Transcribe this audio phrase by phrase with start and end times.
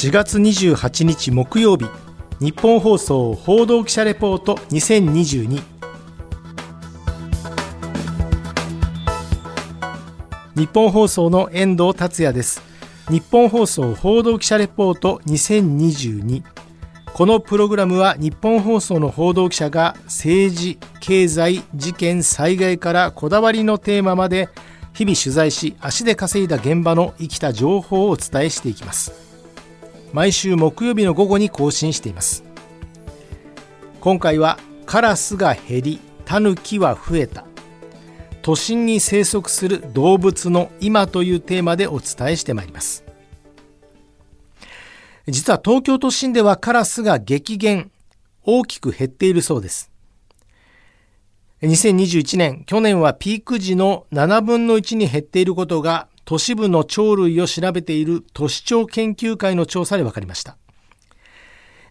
[0.00, 1.84] 4月28日木曜日
[2.40, 5.62] 日本放送報道記者レポート2022
[10.56, 12.62] 日本放送の遠藤達也です。
[13.10, 16.44] 日本放送報道記者レポート2022
[17.12, 24.48] このプログラムは日本放送の報道記者が政治、経済、事件、災害からこだわりのテーマまで
[24.94, 29.29] 日々取材し足で稼いだ現場の生きた情報をお伝えしていきます。
[30.12, 32.44] 毎週木曜日の午後に更新しています。
[34.00, 37.44] 今回はカラスが減りタヌキは増えた。
[38.42, 43.04] 都心に生息する動物の今というテーマでお伝えしてまいります。
[45.28, 47.90] 実は東京都心ではカラスが激減
[48.42, 49.90] 大きく減っているそうです。
[51.62, 60.56] 2021年去年はピーク時の7分の1に減っていることが都市部の鳥類を調べている都市鳥研究会の調査で分かりました。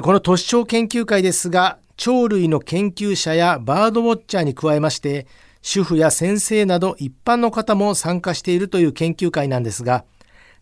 [0.00, 5.26] この都市鳥研究会ですが鳥類の研究者やバードウォッチャーに加えまして
[5.60, 10.06] 主婦や先生など一般の方も参加しているという研究会なんですが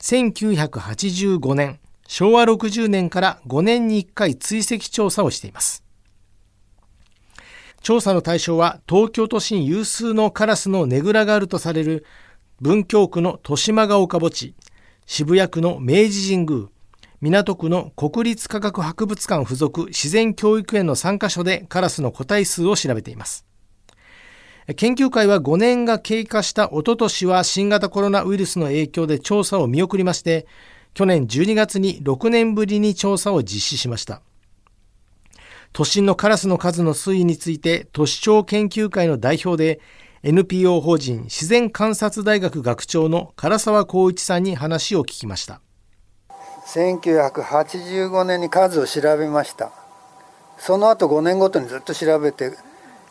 [0.00, 5.84] 1985年昭和60年から5年に1回追跡調査をしています。
[7.82, 12.05] 調査の対象は東京都心有数のカラスのねぐらがあるとされる
[12.61, 14.55] 文京区の豊島ヶ丘墓地
[15.06, 16.69] 渋谷区の明治神宮
[17.22, 23.47] 港区の国立科学博物館附属自然教育園の3カ所でカラスの個体数を調べています。
[24.77, 30.47] 研究会は5年が経過したおととしは新型コロナウイルスの影響で調査を見送りまして
[30.92, 34.20] 去年12月に6年ぶりに調査を実施しました。
[35.72, 39.80] 都心のカラスの数の推移について都市庁研究会の代表で
[40.22, 45.62] NPO 法人自然観察大学学長の唐沢光一さんに話を聞きました。
[46.66, 49.72] 1985年に数を調べました。
[50.58, 52.52] その後5年ごとにずっと調べて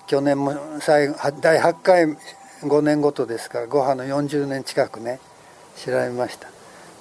[0.06, 2.16] 去年も最後第8回
[2.62, 5.20] 5年ごとですから5波の40年近くね
[5.84, 6.48] 調べました。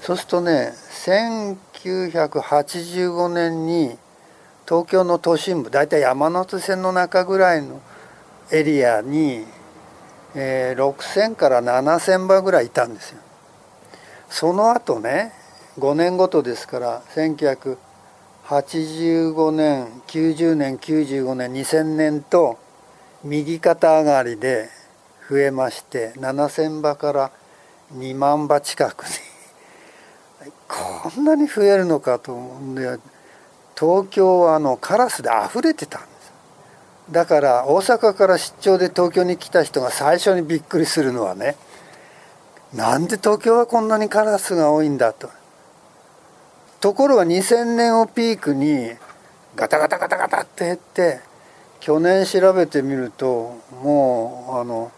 [0.01, 0.73] そうするとね
[1.05, 3.99] 1985年に
[4.67, 7.83] 東京の都心部大体山手線の中ぐらいの
[8.51, 9.45] エリアに、
[10.41, 13.19] えー、6,000から7,000羽ぐらいいたんですよ。
[14.31, 15.33] その後ね
[15.79, 22.59] 5年ごとですから1985年90年95年2000年と
[23.25, 24.69] 右肩上がりで
[25.29, 27.33] 増えまして7,000羽から
[27.95, 29.11] 2万羽近くに
[30.69, 32.99] こんなに増えるのかと思うんで。
[33.79, 36.18] 東京はあのカラスで溢れてたんです
[37.11, 41.57] だから大阪から出張で東京に来た人が最初にびっくりするのはね
[42.75, 45.31] なんで東京はこんなにカラスが多いんだと。
[46.81, 48.91] ところが2000年をピークに
[49.57, 51.21] ガタガタガタガタって減って
[51.81, 54.93] 去年調べてみるともうあの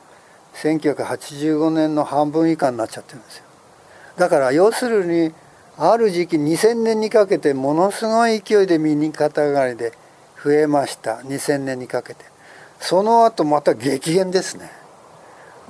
[0.54, 3.44] 1985年の半分以下になっちゃってるんですよ。
[4.16, 5.32] だから要するに
[5.78, 9.92] ある時期2000年にかけてものすごい勢いで右肩上がりで
[10.42, 11.16] 増えました。
[11.16, 12.24] 2000年にかけて。
[12.80, 14.70] その後また激減ですね。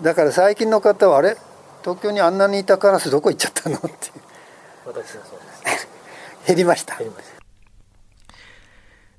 [0.00, 1.36] だから最近の方はあれ？
[1.82, 3.76] 東京にあんなにいたカラスどこ行っちゃったの？
[3.76, 3.88] って
[4.86, 5.88] 私はそうです。
[6.46, 6.98] 減りました。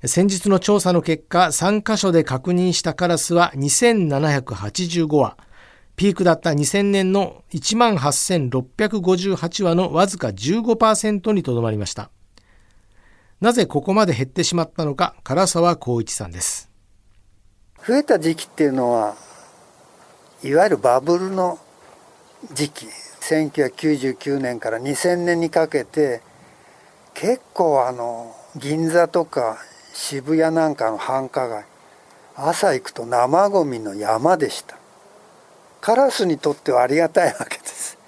[0.04, 5.36] 先日の調査の結果3カ所で確認したカラスは2785羽。
[5.94, 12.10] ピークだった2000年の1万8658羽のわずか15%にとどまりました。
[13.42, 16.70] なぜここまで減ってしまったのか、唐沢光一さんです。
[17.84, 19.16] 増えた時期っていうのは、
[20.44, 21.58] いわゆるバブルの
[22.52, 22.86] 時期、
[23.20, 26.22] 1999年から2000年にかけて、
[27.14, 29.58] 結構あの、銀座とか
[29.92, 31.64] 渋谷なんかの繁華街、
[32.36, 34.78] 朝行くと生ゴミの山でした。
[35.80, 37.98] カラスにとってはありがたいわけです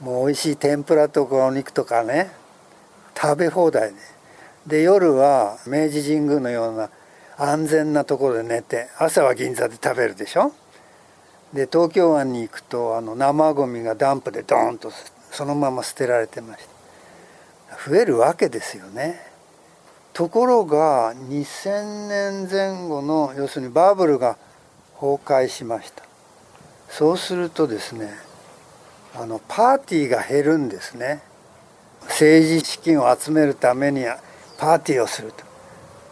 [0.00, 2.30] もう美味しい天ぷらとかお肉とかね
[3.14, 4.19] 食べ放題で
[4.70, 6.90] で夜は明治神宮のような
[7.36, 10.52] 安全なところで寝て朝は銀座で食べるでしょ？
[11.52, 14.92] で東京湾に行くとあの生ゴミがダンプでドーンと
[15.32, 16.64] そのまま捨てられてまし
[17.68, 17.90] た。
[17.90, 19.20] 増えるわけですよね。
[20.12, 24.36] ところが2000年前後の要するにバブルが
[24.94, 26.04] 崩壊しました。
[26.88, 28.12] そうするとですね
[29.16, 31.22] あのパーティーが減るんですね。
[32.02, 34.04] 政治資金を集めるために
[34.60, 35.42] パーティーをすると。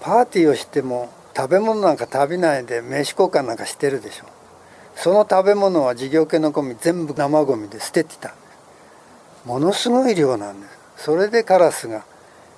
[0.01, 4.25] パーティーをしても食べ物なんか食べないで名刺交換なんかしてるでしょ。
[4.97, 8.35] その食べ物は事業系のゴミ全部生ゴミで捨ててた。
[9.45, 11.05] ものすごい量なんです。
[11.05, 12.05] それでカラスが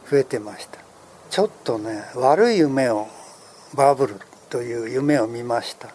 [0.08, 0.78] 増えてました。
[1.28, 3.08] ちょっとね悪い夢を
[3.74, 4.14] バブル
[4.48, 5.88] という夢を見ました。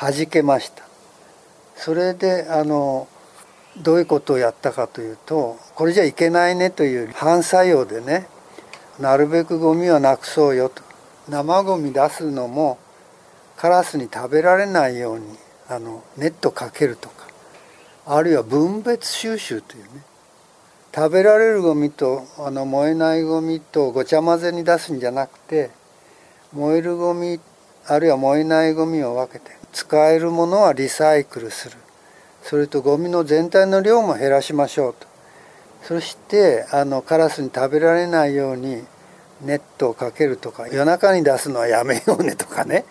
[0.00, 0.84] 弾けました。
[1.76, 3.06] それであの
[3.76, 8.26] どういうことをやったかというとこれじゃいけないねという反作用でね
[8.98, 10.82] なるべくゴミはなくそうよと。
[11.28, 12.78] 生ゴミ出すのも
[13.56, 15.26] カラスに食べられないように
[15.68, 17.26] あのネットかけるとか。
[18.06, 20.02] あるいは分別収集というね。
[20.94, 25.70] 食べられるゴミとあの燃えないゴミとごちゃ混ぜに出すんじゃなくて
[26.52, 27.38] 燃えるゴミ
[27.86, 31.76] あるいは燃えないゴミを分けて使えるものはリサイクルする。
[32.42, 35.07] それとゴミの全体の量も減らしましょうと。
[35.82, 38.84] そしてあのカラスに食べられないように
[39.42, 42.84] ネットをかけるとか夜中に出すのはやめようねとかね。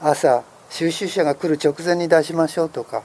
[0.00, 3.02] 朝収集車が来る直前に出しましょうとか。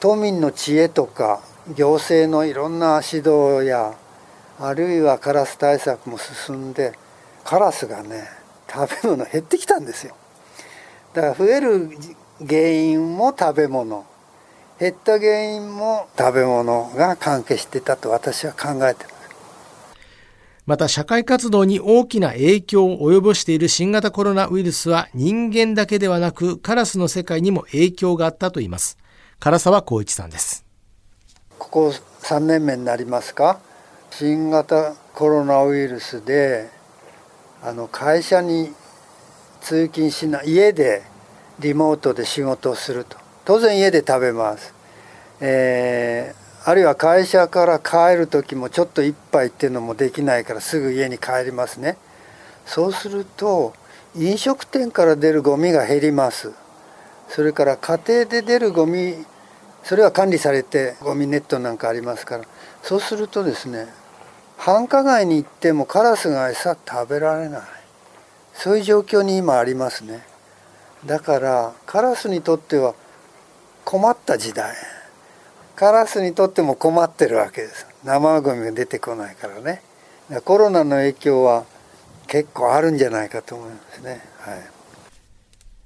[0.00, 1.40] 都民の知恵とか
[1.74, 3.94] 行政のいろんな指導や
[4.60, 6.92] あるいはカラス対策も進んで
[7.44, 8.28] カラスがね
[8.70, 10.14] 食べ物減ってきたんですよ。
[11.14, 11.90] だから増える
[12.46, 14.04] 原因も食べ物。
[14.78, 19.18] 減った原因も食べ物が関係してたと私は考えてます
[20.68, 28.98] また社会活動に大きな影響を及ぼしている新型コロナウイルスは人間だけではなくカラスの世界にも影響があったといいます。
[29.40, 30.66] 唐沢光一さんです。
[31.58, 31.88] ここ
[32.20, 33.60] 3年目になりますか。
[34.10, 36.68] 新型コロナウイルスで
[37.62, 38.70] あの会社に
[39.62, 41.02] 通勤しない家で
[41.60, 43.16] リモートで仕事をすると。
[43.48, 44.74] 当然家で食べます、
[45.40, 51.96] えー、あるいは会社から帰る時もちょっと一杯っていうのもできないからすぐ家に帰りますね。
[52.66, 53.72] そうすると
[54.14, 56.52] 飲食店から出るゴミが減ります。
[57.30, 59.14] それから家庭で出るゴミ
[59.82, 62.44] それは管理されてゴミネットなんかありますから。
[62.82, 63.86] そうするとですね
[64.58, 67.62] 繁華街に行ってもカラスが餌食べられない。
[68.52, 70.22] そういう状況に今ありますね。
[71.06, 72.94] だからカラスにとっては
[73.88, 74.74] 困った時代
[75.74, 79.80] カラスにとっても困ってるわけです生ゴミが出てこないからね
[80.44, 81.64] コロナの影響は
[82.26, 84.56] 結構あるんじゃないかと思いますねは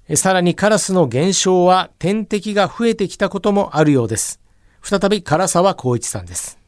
[0.09, 4.41] いさらにカラスの減少は天敵が増えてきたこともあるようです。
[4.83, 6.59] 再び唐沢光一さんです。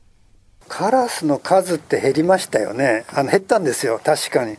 [0.68, 3.04] カラスの数って減りましたよね。
[3.12, 4.56] あの減ったんですよ、確かに。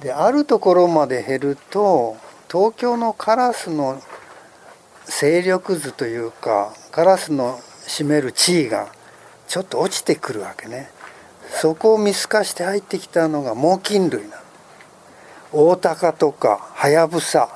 [0.00, 2.16] で、あるところまで減ると、
[2.48, 4.00] 東京のカラスの
[5.06, 8.88] 勢力図というか、カラスの占める地位が
[9.48, 10.90] ちょっと落ちてくるわけね。
[11.48, 14.42] そこを見透かして入ってきたのが猛禽類なの。
[15.52, 17.48] オオタカとかハヤブサ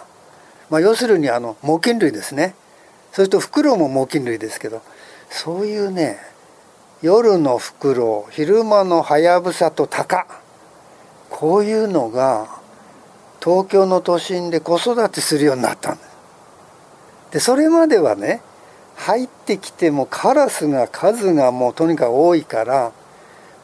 [0.71, 2.55] まあ、要するにあの猛禽類ですね
[3.13, 4.83] それとフクロウも猛禽類ですけど
[5.29, 6.19] そういうね
[7.03, 10.27] 夜のフクロウ昼間のハヤブサとタカ
[11.29, 12.61] こういうのが
[13.43, 16.10] 東京の都心で子育てするようになったんです
[17.31, 18.43] でそれまではね
[18.97, 22.93] 入ってきてもカラスが数がもうとにかく多いから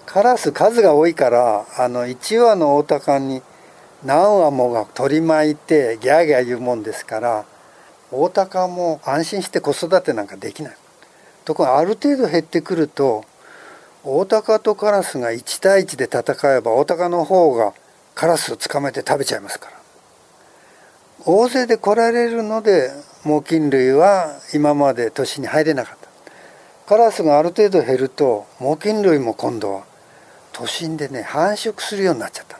[0.06, 3.42] カラス数が多いからあの1羽のオオタカに
[4.04, 7.44] 何羽もが取り巻いてギャーギャー言うもんですから
[8.12, 10.76] 大高も安心して子育てなんかできない。
[11.44, 13.24] ところがある程度減ってくると
[14.04, 17.74] 大高とカラスが1対1で戦えば大高の方が
[18.14, 19.76] カラスを捕まえて食べちゃいますから。
[21.24, 22.92] 大勢で来られるので
[23.26, 26.08] 猛禽類は今まで都市に入れなかった。
[26.86, 29.84] カラスがある程度減ると猛禽類も今度は
[30.52, 32.56] 都心でね繁殖するようになっちゃった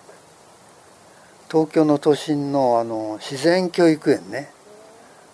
[1.49, 4.51] 東京の都心のあの自然教育園ね。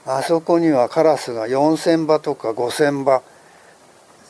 [0.05, 3.23] あそこにはカラスが4,000羽とか5,000羽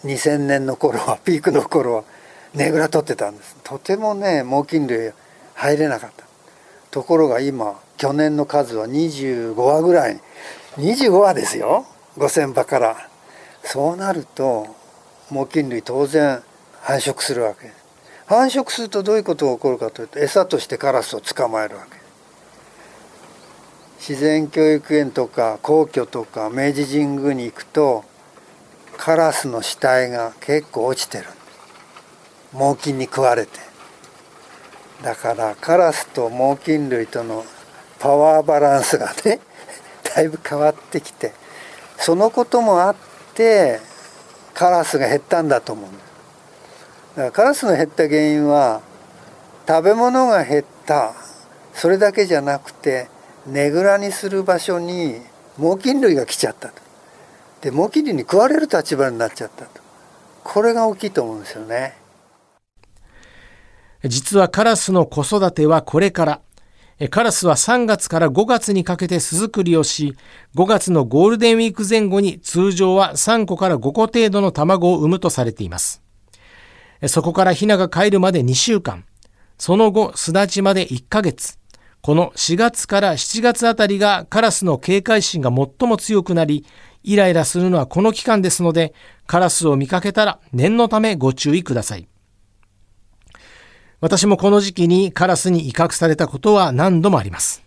[0.05, 2.05] 2000年の頃は ピークの頃は
[2.55, 3.57] ねぐら取ってたんです。
[3.65, 5.13] とてもね猛禽類
[5.55, 6.25] 入れなかった。
[6.93, 10.21] ところが今去年の数は25羽ぐらい
[10.77, 11.85] 25羽ですよ。
[12.17, 13.09] 5,000羽から。
[13.65, 14.67] そうなると
[15.31, 16.43] 猛禽類当然
[16.81, 17.73] 繁殖するわけ。
[18.27, 22.01] 繁殖するとどういうことが起こるかというと餌としてカラスを捕まえるわけ。
[23.99, 28.05] 自然教育園とか皇居とか明治神宮に行くと
[28.97, 31.25] カラスの死体が結構落ちてる。
[32.53, 33.61] 猛禽に食われて。
[35.03, 37.45] だからカラスと猛禽類との
[37.99, 39.41] パワーバランスがね
[40.15, 41.33] だいぶ変わってきて
[41.97, 42.97] そのこともあっ
[43.35, 43.81] て
[44.55, 45.91] カラスが減ったんだと思う
[47.17, 48.83] だからカラスの減った原因は
[49.67, 51.15] 食べ物が減った
[51.75, 53.09] それだけじゃなくて
[53.47, 55.21] ねぐらにする場所に
[55.59, 56.75] 猛禽類が来ちゃったと。
[57.61, 59.81] で猛禽類に食われる立場になっちゃったと。
[60.45, 61.97] これが大きいと思うんですよね。
[64.05, 66.41] 実はカラスの子育てはこれから。
[67.11, 70.15] カラスは3月から5月にかけて巣作りをし、
[70.55, 76.03] 5月のゴールデンウィーク前後に通常は3個から5個程度の卵を産むとされています。
[77.07, 79.05] そこからヒナが帰るまで2週間、
[79.59, 81.59] その後巣立ちまで1ヶ月、
[82.03, 86.65] この4月から7月あたりがカラスの警戒心が最も強くなり、
[87.05, 88.95] イライラするのはこの期間ですので、
[89.27, 92.09] カラスを見かけたら念のためご注意ください。
[94.03, 97.63] 私もこの時期にカラスに威嚇されたことは何度もあります。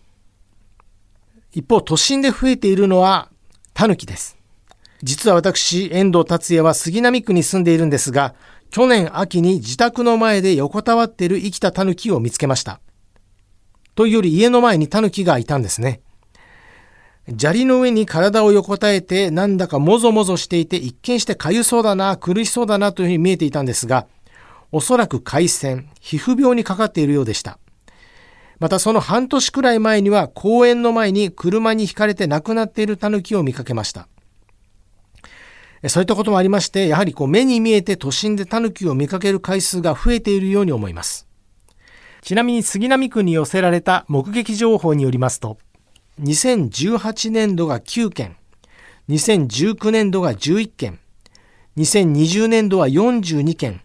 [1.54, 3.30] 一方、都心で増えているのは
[3.74, 4.38] タヌキです。
[5.01, 8.36] 実は私、遠藤達也は杉並区に住んでいるんですが、
[8.70, 12.82] 去年秋に自宅の前で横たわっている生きたタヌキを見つけました。
[13.96, 16.01] というより家の前にタヌキがいたんですね。
[17.39, 24.06] 砂利の上に体を横たえてなんだかもぞもぞしていて一見して痒そうだな、苦しそうだなというふうに見えていたんですが、
[24.72, 27.60] おそらく海鮮、皮膚病にかかっているようでした。
[28.60, 34.08] またその半年くらい前には公園の前に車にひかれて亡くなっているタヌキを見かけました。
[35.88, 41.28] そういったこともありまして、やはりこう目に見えて都心でタヌキを見かける回数が増えているように思います。
[42.22, 45.60] ちなみに杉並区に寄せられた目撃情報によりますと、
[46.22, 48.38] 2018年度が9件、
[49.10, 51.00] 2019年度が11件、
[51.78, 53.82] 2020年度は42件、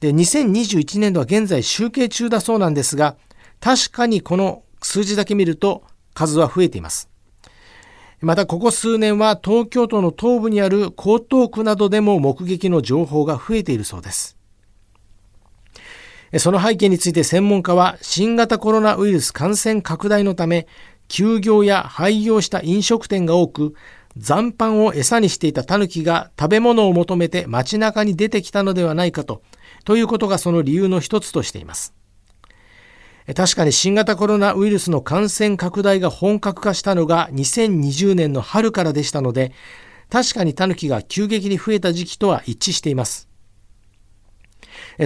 [0.00, 3.16] で、2021年度は現在集計中だそうなんですが、
[3.60, 5.82] 確かにこの数字だけ見ると
[6.14, 7.08] 数は増えています。
[8.20, 14.36] またここ数年は東京都の東部にある江東区などでも目撃の情報が増えているそうです。
[16.36, 20.66] その背景について専門家は新型コロナウイルス感染拡大のため
[21.06, 23.74] 休業や廃業した飲食店が多く
[24.16, 29.42] 残飯を餌にしていたタヌキが食べ物を求めて街中に出てきたのではないかと
[29.88, 31.94] ということがその理由の一つとしています。
[33.34, 39.50] 確かに新型コロナウイルスの感染拡大が本格化したのが2020年の春からでしたので、
[40.10, 43.30] 確かにタヌキが急激に増えた時期とは一致しています。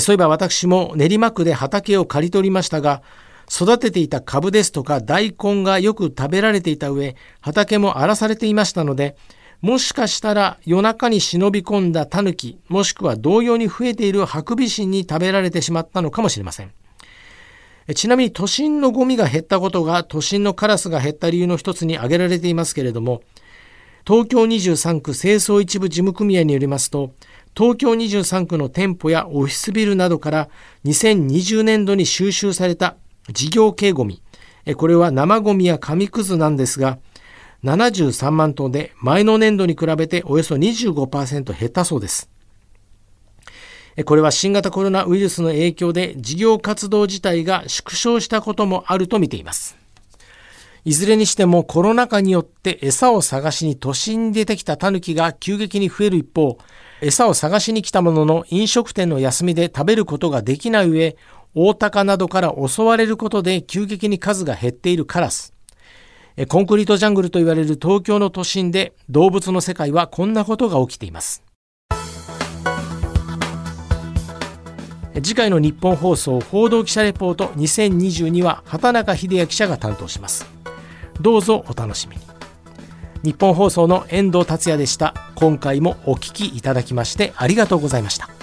[0.00, 3.04] そういえば私も練馬区で畑を刈り取りましたが、
[3.48, 9.14] 育てていた株ですとか大根がよく食べられていた上、畑も荒らされていましたので、
[9.62, 16.73] もしかしたら夜中に忍び込んだタヌキ、もしくは同様に増えているハクビシンに食べられてしまったのかもしれません。
[17.95, 23.23] ちなみに都心のゴミが減ったことが都心のカラスが減った理由の一つに挙げられていますけれども、
[24.04, 27.12] 東京23区清掃一部事務組合によりますと、
[27.57, 30.49] 東京23区の店舗やオフィスビルなどから
[30.87, 32.97] 2020年度に収集された
[33.33, 34.23] 事業系ゴミ、
[34.76, 36.99] これは生ゴミや紙くずなんですが、
[37.64, 42.28] 73万トンで前の年度に比べておよそ25%減ったそうです。
[44.04, 49.76] これは新型コロナウイルスの影響で事業活動自体が縮小したこともあると見ています。
[50.85, 56.59] いずれにしてもコロナ禍によって餌を探しに都心に出てきたタヌキが急激に増える一方、
[57.00, 61.16] 餌を探しに来たものの飲食店の休みで食べることができない上、
[61.54, 65.52] 大鷹などから襲われることで急激に数が減っているカラス。
[66.48, 71.42] コンクリートジャングルと言われる東京の都心で動物の世界はこんなことが起きています。
[75.14, 80.46] 次回の日本放送報道記者レポート2022は畑中秀也記者が担当します。
[81.20, 82.22] どうぞお楽しみに。
[83.22, 85.14] 日本放送の遠藤達也でした。
[85.34, 88.41] 今回もお聞きいただきましてありがとうございました。